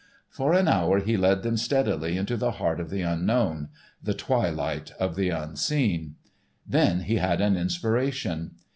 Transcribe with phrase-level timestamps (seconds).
[0.31, 3.69] For an hour he led them steadily into the heart of the unknown:
[4.01, 6.15] the twilight of the unseen.
[6.65, 8.55] Then he had an inspiration.